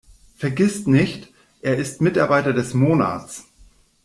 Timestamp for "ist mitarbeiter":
1.77-2.53